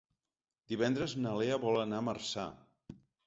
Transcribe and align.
Divendres 0.71 1.13
na 1.25 1.35
Lea 1.41 1.59
vol 1.67 1.77
anar 1.83 2.01
a 2.03 2.07
Marçà. 2.09 2.47